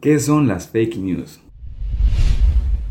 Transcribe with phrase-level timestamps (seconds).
[0.00, 1.40] ¿Qué son las fake news?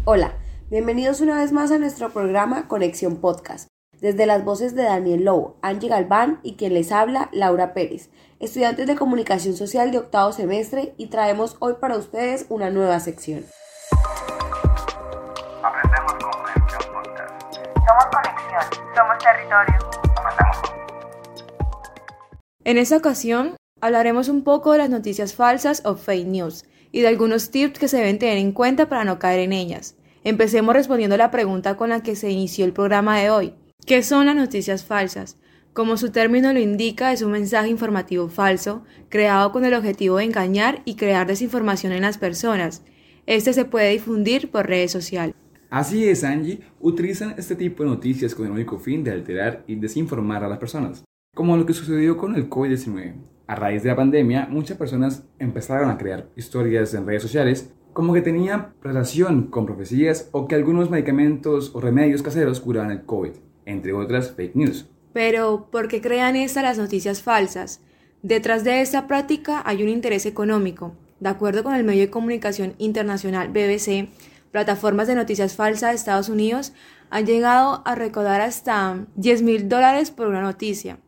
[0.06, 0.34] Hola,
[0.70, 3.68] bienvenidos una vez más a nuestro programa Conexión Podcast.
[4.00, 8.88] Desde las voces de Daniel Lowe, Angie Galván y quien les habla, Laura Pérez, estudiantes
[8.88, 13.46] de comunicación social de octavo semestre y traemos hoy para ustedes una nueva sección.
[15.64, 17.56] Aprendemos con Conexión Podcast.
[17.88, 18.62] Somos conexión,
[18.96, 19.90] somos territorio.
[22.64, 27.08] En esta ocasión hablaremos un poco de las noticias falsas o fake news y de
[27.08, 29.96] algunos tips que se deben tener en cuenta para no caer en ellas.
[30.24, 33.54] Empecemos respondiendo la pregunta con la que se inició el programa de hoy.
[33.86, 35.38] ¿Qué son las noticias falsas?
[35.74, 40.26] Como su término lo indica, es un mensaje informativo falso, creado con el objetivo de
[40.26, 42.84] engañar y crear desinformación en las personas.
[43.28, 45.36] Este se puede difundir por redes sociales.
[45.70, 49.76] Así es, Angie, utilizan este tipo de noticias con el único fin de alterar y
[49.76, 53.14] desinformar a las personas, como lo que sucedió con el COVID-19.
[53.50, 58.14] A raíz de la pandemia, muchas personas empezaron a crear historias en redes sociales como
[58.14, 63.32] que tenían relación con profecías o que algunos medicamentos o remedios caseros curaban el COVID,
[63.66, 64.88] entre otras fake news.
[65.14, 67.82] Pero, ¿por qué crean estas las noticias falsas?
[68.22, 70.94] Detrás de esta práctica hay un interés económico.
[71.20, 74.10] De acuerdo con el medio de comunicación internacional BBC,
[74.52, 76.74] plataformas de noticias falsas de Estados Unidos
[77.10, 81.00] han llegado a recaudar hasta 10 mil dólares por una noticia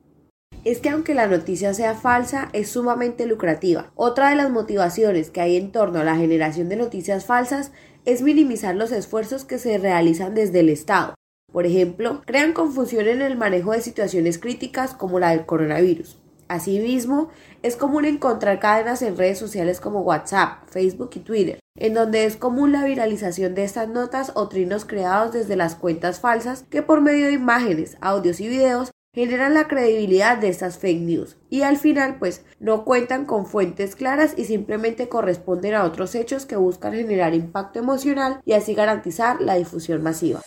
[0.64, 3.92] es que aunque la noticia sea falsa, es sumamente lucrativa.
[3.96, 7.72] Otra de las motivaciones que hay en torno a la generación de noticias falsas
[8.06, 11.16] es minimizar los esfuerzos que se realizan desde el Estado.
[11.52, 16.18] Por ejemplo, crean confusión en el manejo de situaciones críticas como la del coronavirus.
[16.48, 17.30] Asimismo,
[17.62, 22.36] es común encontrar cadenas en redes sociales como WhatsApp, Facebook y Twitter, en donde es
[22.36, 27.00] común la viralización de estas notas o trinos creados desde las cuentas falsas que por
[27.02, 31.76] medio de imágenes, audios y videos generan la credibilidad de estas fake news y al
[31.78, 36.94] final pues no cuentan con fuentes claras y simplemente corresponden a otros hechos que buscan
[36.94, 40.42] generar impacto emocional y así garantizar la difusión masiva.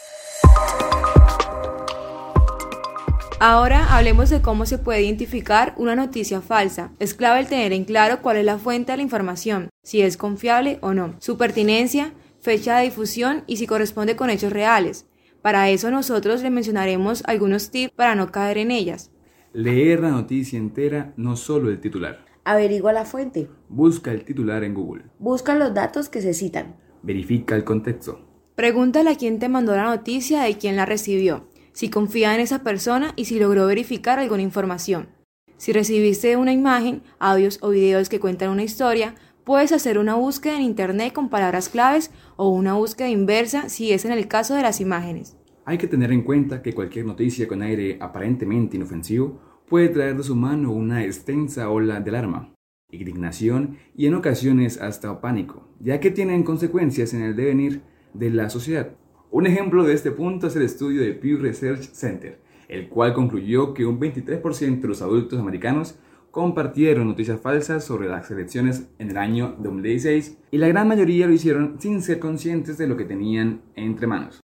[3.39, 6.93] Ahora hablemos de cómo se puede identificar una noticia falsa.
[6.99, 10.17] Es clave el tener en claro cuál es la fuente de la información, si es
[10.17, 15.05] confiable o no, su pertinencia, fecha de difusión y si corresponde con hechos reales.
[15.45, 19.11] Para eso nosotros le mencionaremos algunos tips para no caer en ellas.
[19.53, 22.25] Leer la noticia entera, no solo el titular.
[22.45, 23.51] Averigua la fuente.
[23.69, 25.05] Busca el titular en Google.
[25.19, 26.77] Busca los datos que se citan.
[27.03, 28.27] Verifica el contexto.
[28.55, 32.63] Pregúntale a quién te mandó la noticia y quién la recibió, si confía en esa
[32.63, 35.09] persona y si logró verificar alguna información.
[35.59, 40.57] Si recibiste una imagen, audios o videos que cuentan una historia, Puedes hacer una búsqueda
[40.57, 44.63] en Internet con palabras claves o una búsqueda inversa si es en el caso de
[44.63, 45.37] las imágenes.
[45.65, 50.23] Hay que tener en cuenta que cualquier noticia con aire aparentemente inofensivo puede traer de
[50.23, 52.55] su mano una extensa ola de alarma,
[52.91, 58.51] indignación y en ocasiones hasta pánico, ya que tienen consecuencias en el devenir de la
[58.51, 58.97] sociedad.
[59.31, 63.75] Un ejemplo de este punto es el estudio de Pew Research Center, el cual concluyó
[63.75, 65.99] que un 23% de los adultos americanos
[66.35, 71.33] compartieron noticias falsas sobre las elecciones en el año 2016 y la gran mayoría lo
[71.33, 74.41] hicieron sin ser conscientes de lo que tenían entre manos.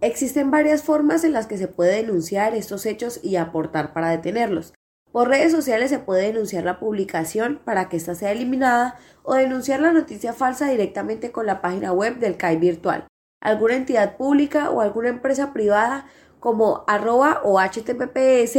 [0.00, 4.72] Existen varias formas en las que se puede denunciar estos hechos y aportar para detenerlos.
[5.12, 9.80] Por redes sociales se puede denunciar la publicación para que ésta sea eliminada o denunciar
[9.80, 13.06] la noticia falsa directamente con la página web del CAI virtual.
[13.42, 16.06] Alguna entidad pública o alguna empresa privada
[16.44, 18.56] como arroba o https.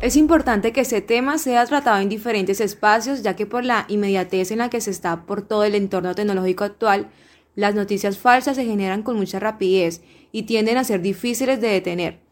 [0.00, 4.52] Es importante que este tema sea tratado en diferentes espacios, ya que por la inmediatez
[4.52, 7.10] en la que se está por todo el entorno tecnológico actual,
[7.56, 10.00] las noticias falsas se generan con mucha rapidez
[10.30, 12.23] y tienden a ser difíciles de detener.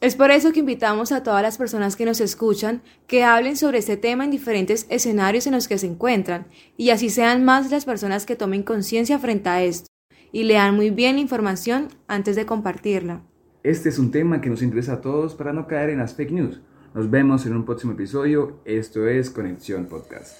[0.00, 3.76] Es por eso que invitamos a todas las personas que nos escuchan que hablen sobre
[3.76, 6.46] este tema en diferentes escenarios en los que se encuentran
[6.78, 9.88] y así sean más las personas que tomen conciencia frente a esto
[10.32, 13.20] y lean muy bien la información antes de compartirla.
[13.62, 16.30] Este es un tema que nos interesa a todos para no caer en las fake
[16.30, 16.62] news.
[16.94, 18.62] Nos vemos en un próximo episodio.
[18.64, 20.34] Esto es Conexión Podcast.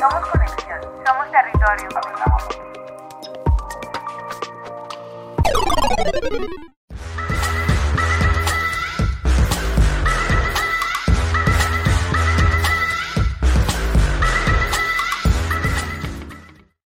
[0.00, 1.88] Somos conexión, somos territorio.